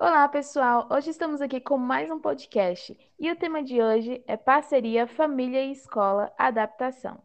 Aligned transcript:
Olá, 0.00 0.28
pessoal! 0.28 0.86
Hoje 0.92 1.10
estamos 1.10 1.40
aqui 1.40 1.60
com 1.60 1.76
mais 1.76 2.08
um 2.08 2.20
podcast 2.20 2.96
e 3.18 3.32
o 3.32 3.34
tema 3.34 3.64
de 3.64 3.82
hoje 3.82 4.22
é 4.28 4.36
Parceria 4.36 5.08
Família 5.08 5.64
e 5.64 5.72
Escola 5.72 6.32
Adaptação. 6.38 7.20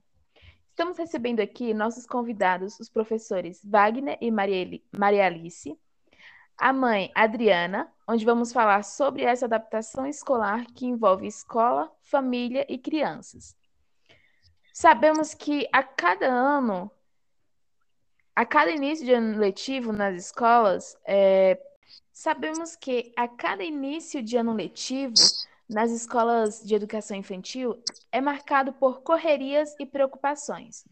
Estamos 0.71 0.97
recebendo 0.97 1.39
aqui 1.39 1.71
nossos 1.71 2.07
convidados, 2.07 2.79
os 2.79 2.89
professores 2.89 3.63
Wagner 3.63 4.17
e 4.19 4.31
Maria 4.31 5.27
Alice, 5.27 5.79
a 6.57 6.73
mãe 6.73 7.11
Adriana, 7.13 7.93
onde 8.07 8.25
vamos 8.25 8.51
falar 8.51 8.83
sobre 8.83 9.21
essa 9.21 9.45
adaptação 9.45 10.07
escolar 10.07 10.65
que 10.73 10.87
envolve 10.87 11.27
escola, 11.27 11.91
família 12.01 12.65
e 12.67 12.79
crianças. 12.79 13.55
Sabemos 14.73 15.35
que 15.35 15.69
a 15.71 15.83
cada 15.83 16.25
ano, 16.25 16.89
a 18.35 18.43
cada 18.43 18.71
início 18.71 19.05
de 19.05 19.13
ano 19.13 19.37
letivo 19.37 19.93
nas 19.93 20.15
escolas, 20.15 20.97
é, 21.05 21.61
Sabemos 22.11 22.75
que 22.75 23.11
a 23.15 23.27
cada 23.27 23.63
início 23.63 24.21
de 24.21 24.37
ano 24.37 24.53
letivo, 24.53 25.13
nas 25.67 25.91
escolas 25.91 26.61
de 26.63 26.75
educação 26.75 27.17
infantil, 27.17 27.81
é 28.11 28.21
marcado 28.21 28.71
por 28.73 29.01
correrias 29.01 29.75
e 29.79 29.85
preocupações, 29.85 30.85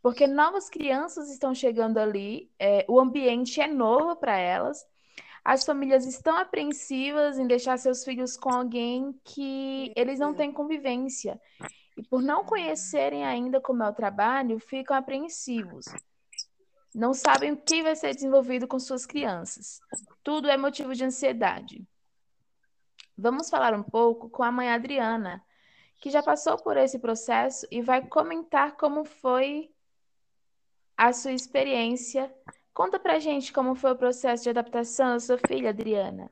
porque 0.00 0.26
novas 0.26 0.68
crianças 0.68 1.30
estão 1.30 1.54
chegando 1.54 1.98
ali, 1.98 2.50
é, 2.58 2.84
o 2.88 2.98
ambiente 2.98 3.60
é 3.60 3.66
novo 3.66 4.16
para 4.16 4.36
elas, 4.36 4.86
as 5.44 5.64
famílias 5.64 6.06
estão 6.06 6.36
apreensivas 6.36 7.38
em 7.38 7.46
deixar 7.46 7.76
seus 7.78 8.04
filhos 8.04 8.36
com 8.36 8.48
alguém 8.48 9.12
que 9.24 9.92
eles 9.96 10.18
não 10.18 10.32
têm 10.32 10.52
convivência. 10.52 11.40
E 11.96 12.02
por 12.02 12.22
não 12.22 12.44
conhecerem 12.44 13.24
ainda 13.24 13.60
como 13.60 13.82
é 13.82 13.88
o 13.88 13.92
trabalho, 13.92 14.58
ficam 14.58 14.96
apreensivos 14.96 15.84
não 16.94 17.14
sabem 17.14 17.52
o 17.52 17.56
que 17.56 17.82
vai 17.82 17.96
ser 17.96 18.14
desenvolvido 18.14 18.68
com 18.68 18.78
suas 18.78 19.06
crianças. 19.06 19.80
Tudo 20.22 20.50
é 20.50 20.56
motivo 20.56 20.94
de 20.94 21.04
ansiedade. 21.04 21.86
Vamos 23.16 23.48
falar 23.48 23.74
um 23.74 23.82
pouco 23.82 24.28
com 24.28 24.42
a 24.42 24.52
mãe 24.52 24.70
Adriana, 24.70 25.42
que 26.00 26.10
já 26.10 26.22
passou 26.22 26.58
por 26.58 26.76
esse 26.76 26.98
processo 26.98 27.66
e 27.70 27.80
vai 27.80 28.06
comentar 28.06 28.76
como 28.76 29.04
foi 29.04 29.70
a 30.96 31.12
sua 31.12 31.32
experiência. 31.32 32.32
Conta 32.74 32.98
pra 32.98 33.18
gente 33.18 33.52
como 33.52 33.74
foi 33.74 33.92
o 33.92 33.96
processo 33.98 34.42
de 34.42 34.50
adaptação 34.50 35.14
da 35.14 35.20
sua 35.20 35.38
filha, 35.38 35.70
Adriana. 35.70 36.30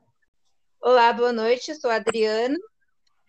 Olá, 0.79 1.11
boa 1.13 1.33
noite, 1.33 1.73
sou 1.75 1.89
a 1.89 1.95
Adriana. 1.95 2.57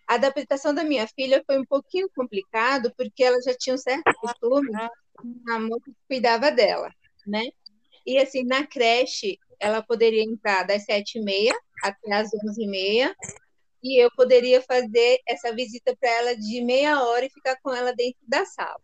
A 0.07 0.14
adaptação 0.14 0.75
da 0.75 0.85
minha 0.85 1.07
filha 1.07 1.42
foi 1.47 1.59
um 1.59 1.64
pouquinho 1.64 2.11
complicado, 2.14 2.92
porque 2.97 3.25
ela 3.25 3.41
já 3.41 3.55
tinha 3.55 3.75
um 3.75 3.79
certo 3.79 4.12
costume, 4.20 4.70
a 5.48 5.59
moça 5.59 5.91
cuidava 6.09 6.51
dela 6.51 6.92
né? 7.27 7.45
E 8.06 8.19
assim, 8.19 8.45
na 8.45 8.67
creche, 8.67 9.39
ela 9.59 9.83
poderia 9.83 10.23
entrar 10.23 10.65
das 10.65 10.84
sete 10.84 11.19
e 11.19 11.23
meia 11.23 11.55
até 11.83 12.12
as 12.12 12.31
onze 12.34 12.62
e 12.62 12.67
meia, 12.67 13.14
e 13.83 14.03
eu 14.03 14.11
poderia 14.17 14.62
fazer 14.62 15.20
essa 15.27 15.53
visita 15.53 15.97
para 15.97 16.09
ela 16.11 16.37
de 16.37 16.62
meia 16.62 17.03
hora 17.03 17.27
e 17.27 17.31
ficar 17.31 17.56
com 17.62 17.75
ela 17.75 17.92
dentro 17.92 18.20
da 18.23 18.45
sala. 18.45 18.81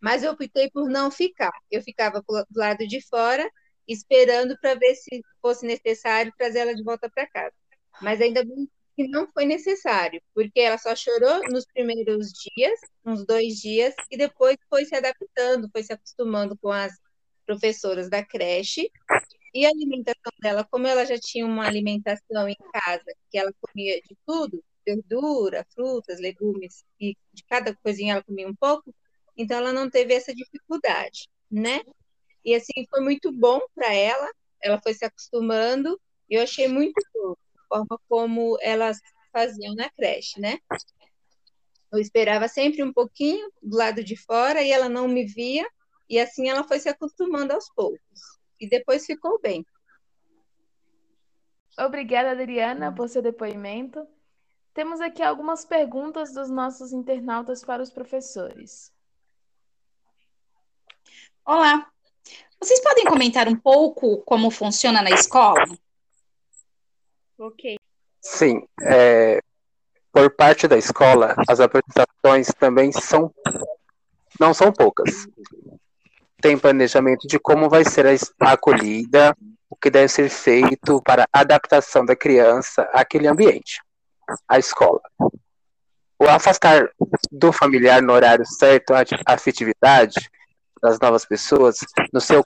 Mas 0.00 0.22
eu 0.22 0.32
optei 0.32 0.70
por 0.70 0.88
não 0.88 1.10
ficar. 1.10 1.52
Eu 1.70 1.82
ficava 1.82 2.22
do 2.28 2.58
lado 2.58 2.86
de 2.86 3.00
fora, 3.08 3.48
esperando 3.86 4.56
para 4.60 4.74
ver 4.74 4.94
se 4.94 5.22
fosse 5.40 5.66
necessário 5.66 6.32
trazer 6.38 6.60
ela 6.60 6.74
de 6.74 6.82
volta 6.82 7.10
para 7.10 7.26
casa. 7.26 7.54
Mas 8.00 8.20
ainda 8.20 8.44
bem 8.44 8.68
que 8.96 9.08
não 9.08 9.26
foi 9.32 9.44
necessário, 9.44 10.20
porque 10.34 10.60
ela 10.60 10.78
só 10.78 10.94
chorou 10.94 11.40
nos 11.48 11.64
primeiros 11.66 12.30
dias, 12.32 12.78
uns 13.04 13.24
dois 13.24 13.54
dias, 13.54 13.94
e 14.10 14.16
depois 14.16 14.56
foi 14.68 14.84
se 14.84 14.94
adaptando, 14.94 15.68
foi 15.72 15.82
se 15.82 15.92
acostumando 15.92 16.56
com 16.58 16.70
as 16.70 16.92
professoras 17.52 18.08
da 18.08 18.24
creche. 18.24 18.90
E 19.54 19.66
a 19.66 19.68
alimentação 19.68 20.32
dela, 20.40 20.64
como 20.64 20.86
ela 20.86 21.04
já 21.04 21.18
tinha 21.18 21.44
uma 21.44 21.66
alimentação 21.66 22.48
em 22.48 22.56
casa, 22.72 23.04
que 23.30 23.36
ela 23.36 23.52
comia 23.60 24.00
de 24.00 24.16
tudo, 24.26 24.64
verdura, 24.84 25.66
frutas, 25.74 26.18
legumes, 26.18 26.84
e 26.98 27.14
de 27.34 27.44
cada 27.44 27.74
coisinha 27.76 28.14
ela 28.14 28.22
comia 28.22 28.48
um 28.48 28.54
pouco, 28.54 28.94
então 29.36 29.58
ela 29.58 29.72
não 29.72 29.90
teve 29.90 30.14
essa 30.14 30.34
dificuldade, 30.34 31.28
né? 31.50 31.82
E 32.42 32.54
assim, 32.54 32.86
foi 32.88 33.00
muito 33.00 33.30
bom 33.30 33.60
para 33.74 33.92
ela, 33.92 34.28
ela 34.60 34.80
foi 34.80 34.94
se 34.94 35.04
acostumando, 35.04 36.00
e 36.30 36.34
eu 36.36 36.42
achei 36.42 36.66
muito 36.66 37.00
bom 37.14 37.34
a 37.56 37.76
forma 37.76 38.00
como 38.08 38.56
elas 38.62 39.00
faziam 39.30 39.74
na 39.74 39.90
creche, 39.90 40.40
né? 40.40 40.58
Eu 41.92 41.98
esperava 41.98 42.48
sempre 42.48 42.82
um 42.82 42.92
pouquinho 42.92 43.52
do 43.62 43.76
lado 43.76 44.02
de 44.02 44.16
fora 44.16 44.62
e 44.62 44.70
ela 44.70 44.88
não 44.88 45.06
me 45.06 45.26
via, 45.26 45.68
e 46.12 46.20
assim 46.20 46.50
ela 46.50 46.62
foi 46.62 46.78
se 46.78 46.90
acostumando 46.90 47.54
aos 47.54 47.70
poucos. 47.70 48.38
E 48.60 48.68
depois 48.68 49.06
ficou 49.06 49.40
bem. 49.40 49.64
Obrigada, 51.78 52.32
Adriana, 52.32 52.94
por 52.94 53.08
seu 53.08 53.22
depoimento. 53.22 54.06
Temos 54.74 55.00
aqui 55.00 55.22
algumas 55.22 55.64
perguntas 55.64 56.34
dos 56.34 56.50
nossos 56.50 56.92
internautas 56.92 57.64
para 57.64 57.82
os 57.82 57.88
professores. 57.88 58.92
Olá. 61.46 61.90
Vocês 62.60 62.82
podem 62.82 63.06
comentar 63.06 63.48
um 63.48 63.56
pouco 63.56 64.18
como 64.18 64.50
funciona 64.50 65.00
na 65.00 65.10
escola? 65.12 65.64
Ok. 67.38 67.78
Sim. 68.20 68.68
É, 68.82 69.40
por 70.12 70.30
parte 70.36 70.68
da 70.68 70.76
escola, 70.76 71.34
as 71.48 71.58
apresentações 71.58 72.48
também 72.60 72.92
são 72.92 73.34
não 74.38 74.52
são 74.52 74.70
poucas 74.72 75.26
tem 76.42 76.58
planejamento 76.58 77.26
de 77.28 77.38
como 77.38 77.70
vai 77.70 77.84
ser 77.84 78.04
a 78.06 78.52
acolhida, 78.52 79.34
o 79.70 79.76
que 79.76 79.88
deve 79.88 80.08
ser 80.08 80.28
feito 80.28 81.00
para 81.02 81.24
a 81.32 81.40
adaptação 81.40 82.04
da 82.04 82.16
criança 82.16 82.82
àquele 82.92 83.28
ambiente, 83.28 83.80
à 84.48 84.58
escola. 84.58 85.00
O 86.18 86.28
afastar 86.28 86.90
do 87.30 87.52
familiar 87.52 88.02
no 88.02 88.12
horário 88.12 88.44
certo 88.44 88.92
a 88.92 89.04
afetividade 89.26 90.28
das 90.82 90.98
novas 90.98 91.24
pessoas 91.24 91.78
no 92.12 92.20
seu 92.20 92.44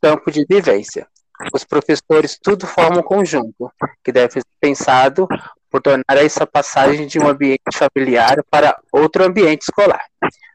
campo 0.00 0.30
de 0.30 0.44
vivência. 0.48 1.06
Os 1.52 1.64
professores 1.64 2.38
tudo 2.42 2.66
formam 2.66 3.00
um 3.00 3.02
conjunto 3.02 3.70
que 4.02 4.10
deve 4.10 4.32
ser 4.32 4.42
pensado 4.58 5.28
por 5.70 5.82
tornar 5.82 6.16
essa 6.16 6.46
passagem 6.46 7.06
de 7.06 7.18
um 7.18 7.28
ambiente 7.28 7.60
familiar 7.74 8.42
para 8.50 8.78
outro 8.92 9.24
ambiente 9.24 9.62
escolar 9.62 10.04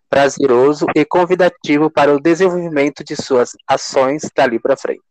prazeroso 0.09 0.85
e 0.95 1.05
convidativo 1.05 1.89
para 1.89 2.13
o 2.13 2.19
desenvolvimento 2.19 3.03
de 3.03 3.15
suas 3.15 3.51
ações 3.67 4.23
dali 4.35 4.59
para 4.59 4.75
frente. 4.75 5.03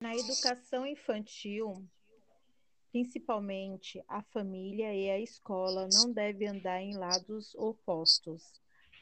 Na 0.00 0.14
educação 0.14 0.86
infantil, 0.86 1.84
principalmente 2.90 4.02
a 4.08 4.22
família 4.22 4.94
e 4.94 5.10
a 5.10 5.20
escola 5.20 5.88
não 5.88 6.12
devem 6.12 6.48
andar 6.48 6.80
em 6.80 6.96
lados 6.96 7.54
opostos, 7.54 8.42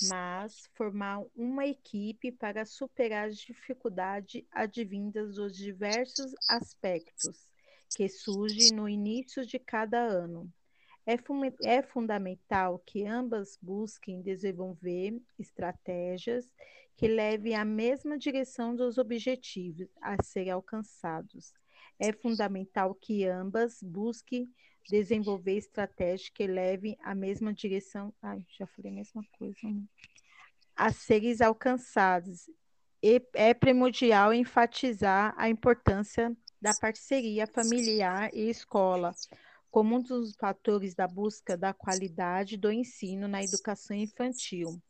mas 0.02 0.68
formar 0.74 1.22
uma 1.34 1.66
equipe 1.66 2.30
para 2.30 2.64
superar 2.66 3.28
as 3.28 3.38
dificuldades 3.38 4.44
advindas 4.52 5.36
dos 5.36 5.56
diversos 5.56 6.34
aspectos 6.48 7.46
que 7.96 8.08
surgem 8.08 8.72
no 8.72 8.88
início 8.88 9.46
de 9.46 9.58
cada 9.58 9.98
ano. 9.98 10.52
É, 11.06 11.16
é 11.64 11.82
fundamental 11.82 12.80
que 12.84 13.06
ambas 13.06 13.56
busquem 13.62 14.20
desenvolver 14.20 15.22
estratégias 15.38 16.50
que 16.96 17.06
levem 17.06 17.54
à 17.54 17.64
mesma 17.64 18.18
direção 18.18 18.74
dos 18.74 18.98
objetivos 18.98 19.86
a 20.00 20.20
serem 20.22 20.50
alcançados. 20.50 21.52
É 21.98 22.12
fundamental 22.12 22.94
que 22.94 23.24
ambas 23.24 23.82
busquem 23.82 24.48
desenvolver 24.88 25.56
estratégias 25.56 26.28
que 26.28 26.46
levem 26.46 26.96
à 27.02 27.14
mesma 27.14 27.52
direção. 27.52 28.12
Ai, 28.20 28.44
já 28.58 28.66
falei 28.66 28.90
a 28.90 28.94
mesma 28.94 29.22
coisa. 29.38 29.58
Né? 29.62 29.82
A 30.74 30.92
serem 30.92 31.36
alcançados. 31.40 32.50
E 33.02 33.22
é 33.34 33.54
primordial 33.54 34.32
enfatizar 34.32 35.34
a 35.36 35.48
importância 35.48 36.36
da 36.60 36.74
parceria 36.74 37.46
familiar 37.46 38.30
e 38.32 38.48
escola, 38.48 39.14
como 39.76 39.96
um 39.96 40.00
dos 40.00 40.34
fatores 40.36 40.94
da 40.94 41.06
busca 41.06 41.54
da 41.54 41.74
qualidade 41.74 42.56
do 42.56 42.72
ensino 42.72 43.28
na 43.28 43.42
educação 43.42 43.94
infantil. 43.94 44.80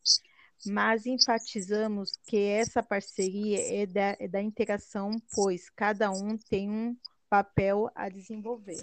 Mas 0.65 1.07
enfatizamos 1.07 2.17
que 2.25 2.37
essa 2.37 2.85
parceria 2.85 3.83
é 3.83 3.85
da, 3.85 4.17
é 4.21 4.29
da 4.29 4.41
interação, 4.41 5.11
pois 5.35 5.69
cada 5.71 6.13
um 6.13 6.39
tem 6.39 6.71
um 6.71 6.97
papel 7.29 7.91
a 7.97 8.09
desenvolver. 8.09 8.81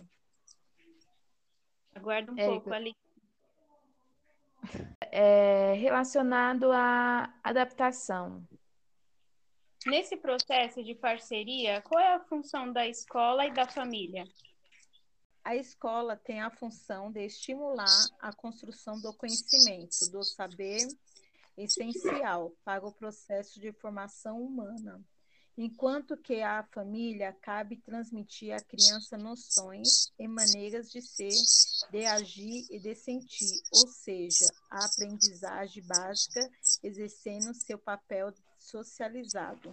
Aguarda 1.96 2.34
um 2.34 2.38
é, 2.38 2.48
pouco 2.48 2.74
ali. 2.74 2.94
É, 5.10 5.72
relacionado 5.76 6.70
à 6.74 7.34
adaptação. 7.42 8.46
Nesse 9.86 10.18
processo 10.18 10.84
de 10.84 10.96
parceria, 10.96 11.82
qual 11.82 12.02
é 12.02 12.16
a 12.16 12.20
função 12.20 12.74
da 12.74 12.86
escola 12.86 13.46
e 13.46 13.54
da 13.54 13.66
família? 13.66 14.26
A 15.44 15.56
escola 15.56 16.16
tem 16.16 16.42
a 16.42 16.50
função 16.50 17.12
de 17.12 17.26
estimular 17.26 18.06
a 18.20 18.34
construção 18.34 19.00
do 19.02 19.14
conhecimento, 19.14 20.10
do 20.12 20.24
saber 20.24 20.88
essencial 21.58 22.52
para 22.64 22.86
o 22.86 22.94
processo 22.94 23.60
de 23.60 23.72
formação 23.74 24.42
humana 24.42 25.04
enquanto 25.58 26.18
que 26.18 26.42
à 26.42 26.64
família 26.64 27.32
cabe 27.42 27.78
transmitir 27.78 28.54
à 28.54 28.60
criança 28.60 29.18
noções 29.18 30.12
e 30.18 30.28
maneiras 30.28 30.90
de 30.90 31.02
ser, 31.02 31.90
de 31.92 32.06
agir 32.06 32.66
e 32.72 32.80
de 32.80 32.96
sentir, 32.96 33.62
ou 33.72 33.88
seja, 33.88 34.48
a 34.70 34.86
aprendizagem 34.86 35.84
básica 35.86 36.50
exercendo 36.82 37.54
seu 37.54 37.78
papel 37.78 38.34
socializado. 38.58 39.70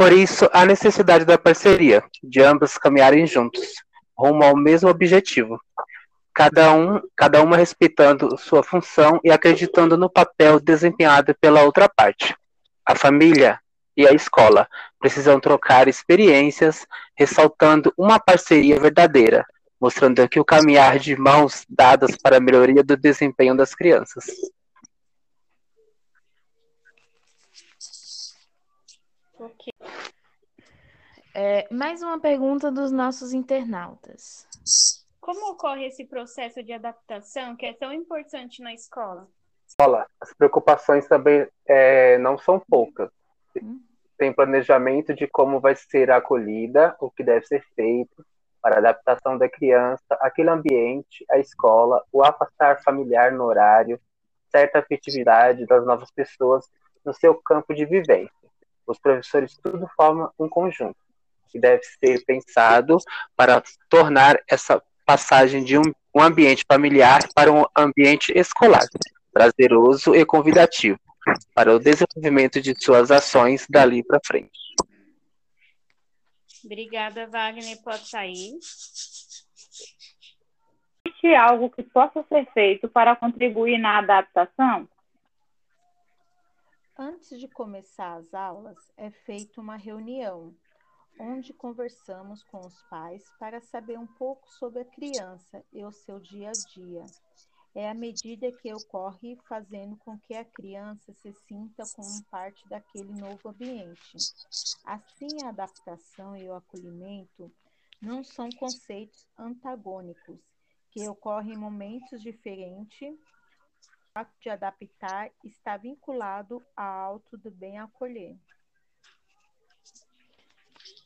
Por 0.00 0.14
isso, 0.14 0.48
a 0.50 0.64
necessidade 0.64 1.26
da 1.26 1.36
parceria, 1.36 2.02
de 2.24 2.40
ambos 2.40 2.78
caminharem 2.78 3.26
juntos, 3.26 3.74
rumo 4.16 4.42
ao 4.42 4.56
mesmo 4.56 4.88
objetivo, 4.88 5.60
cada 6.32 6.72
um, 6.72 7.02
cada 7.14 7.42
uma 7.42 7.54
respeitando 7.54 8.34
sua 8.38 8.62
função 8.62 9.20
e 9.22 9.30
acreditando 9.30 9.98
no 9.98 10.08
papel 10.08 10.58
desempenhado 10.58 11.36
pela 11.38 11.64
outra 11.64 11.86
parte. 11.86 12.34
A 12.82 12.94
família 12.94 13.60
e 13.94 14.08
a 14.08 14.12
escola 14.14 14.66
precisam 14.98 15.38
trocar 15.38 15.86
experiências, 15.86 16.86
ressaltando 17.14 17.92
uma 17.94 18.18
parceria 18.18 18.80
verdadeira, 18.80 19.44
mostrando 19.78 20.22
aqui 20.22 20.40
o 20.40 20.44
caminhar 20.46 20.98
de 20.98 21.14
mãos 21.14 21.66
dadas 21.68 22.16
para 22.16 22.38
a 22.38 22.40
melhoria 22.40 22.82
do 22.82 22.96
desempenho 22.96 23.54
das 23.54 23.74
crianças. 23.74 24.24
Ok. 29.40 29.72
É, 31.34 31.66
mais 31.72 32.02
uma 32.02 32.20
pergunta 32.20 32.70
dos 32.70 32.92
nossos 32.92 33.32
internautas. 33.32 34.46
Como 35.18 35.52
ocorre 35.52 35.86
esse 35.86 36.04
processo 36.04 36.62
de 36.62 36.74
adaptação 36.74 37.56
que 37.56 37.64
é 37.64 37.72
tão 37.72 37.90
importante 37.90 38.60
na 38.60 38.74
escola? 38.74 39.26
Escola, 39.66 40.06
as 40.20 40.34
preocupações 40.34 41.08
também 41.08 41.48
é, 41.66 42.18
não 42.18 42.36
são 42.36 42.60
poucas. 42.60 43.10
Tem 44.18 44.30
planejamento 44.30 45.14
de 45.14 45.26
como 45.26 45.58
vai 45.58 45.74
ser 45.74 46.10
acolhida, 46.10 46.94
o 47.00 47.10
que 47.10 47.24
deve 47.24 47.46
ser 47.46 47.64
feito 47.74 48.22
para 48.60 48.74
a 48.74 48.78
adaptação 48.78 49.38
da 49.38 49.48
criança 49.48 50.18
àquele 50.20 50.50
ambiente, 50.50 51.24
à 51.30 51.38
escola, 51.38 52.04
o 52.12 52.22
afastar 52.22 52.82
familiar 52.82 53.32
no 53.32 53.44
horário, 53.44 53.98
certa 54.50 54.80
afetividade 54.80 55.64
das 55.64 55.86
novas 55.86 56.10
pessoas 56.10 56.68
no 57.02 57.14
seu 57.14 57.34
campo 57.36 57.74
de 57.74 57.86
vivência 57.86 58.39
os 58.90 58.98
professores 58.98 59.56
tudo 59.62 59.88
formam 59.96 60.30
um 60.38 60.48
conjunto 60.48 60.96
que 61.50 61.58
deve 61.58 61.82
ser 61.82 62.24
pensado 62.24 62.96
para 63.36 63.62
tornar 63.88 64.40
essa 64.48 64.82
passagem 65.04 65.64
de 65.64 65.76
um, 65.76 65.82
um 66.14 66.22
ambiente 66.22 66.64
familiar 66.66 67.20
para 67.34 67.52
um 67.52 67.64
ambiente 67.76 68.32
escolar, 68.36 68.86
prazeroso 69.32 70.14
e 70.14 70.24
convidativo, 70.24 70.98
para 71.54 71.74
o 71.74 71.78
desenvolvimento 71.78 72.60
de 72.60 72.74
suas 72.80 73.10
ações 73.10 73.66
dali 73.68 74.04
para 74.04 74.20
frente. 74.24 74.58
Obrigada, 76.64 77.26
Wagner. 77.26 77.82
Pode 77.82 78.08
sair. 78.08 78.52
Existe 81.04 81.34
algo 81.34 81.70
que 81.70 81.82
possa 81.82 82.24
ser 82.28 82.46
feito 82.52 82.88
para 82.88 83.16
contribuir 83.16 83.78
na 83.78 83.98
adaptação? 83.98 84.88
Antes 87.02 87.40
de 87.40 87.48
começar 87.48 88.18
as 88.18 88.34
aulas, 88.34 88.76
é 88.94 89.10
feita 89.10 89.58
uma 89.58 89.74
reunião, 89.74 90.54
onde 91.18 91.54
conversamos 91.54 92.42
com 92.42 92.60
os 92.60 92.82
pais 92.90 93.24
para 93.38 93.58
saber 93.58 93.98
um 93.98 94.06
pouco 94.06 94.46
sobre 94.50 94.82
a 94.82 94.84
criança 94.84 95.64
e 95.72 95.82
o 95.82 95.90
seu 95.90 96.20
dia 96.20 96.50
a 96.50 96.52
dia. 96.52 97.06
É 97.74 97.88
a 97.88 97.94
medida 97.94 98.52
que 98.52 98.70
ocorre 98.74 99.38
fazendo 99.48 99.96
com 99.96 100.18
que 100.18 100.34
a 100.34 100.44
criança 100.44 101.10
se 101.14 101.32
sinta 101.48 101.84
como 101.96 102.22
parte 102.30 102.68
daquele 102.68 103.18
novo 103.18 103.48
ambiente. 103.48 104.18
Assim, 104.84 105.42
a 105.42 105.48
adaptação 105.48 106.36
e 106.36 106.46
o 106.50 106.54
acolhimento 106.54 107.50
não 108.02 108.22
são 108.22 108.50
conceitos 108.58 109.26
antagônicos, 109.38 110.38
que 110.90 111.08
ocorrem 111.08 111.54
em 111.54 111.58
momentos 111.58 112.20
diferentes 112.20 113.18
ato 114.14 114.32
de 114.40 114.50
adaptar 114.50 115.30
está 115.44 115.76
vinculado 115.76 116.62
ao 116.76 117.12
alto 117.12 117.36
do 117.36 117.50
bem 117.50 117.78
acolher. 117.78 118.36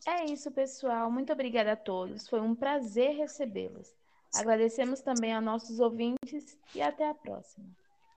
É 0.06 0.24
isso, 0.24 0.50
pessoal. 0.50 1.10
Muito 1.10 1.32
obrigada 1.32 1.72
a 1.72 1.76
todos. 1.76 2.28
Foi 2.28 2.40
um 2.40 2.54
prazer 2.54 3.16
recebê-los. 3.16 3.94
Agradecemos 4.34 5.00
também 5.00 5.32
a 5.32 5.40
nossos 5.40 5.80
ouvintes 5.80 6.58
e 6.74 6.82
até 6.82 7.08
a 7.08 7.14
próxima. 7.14 7.83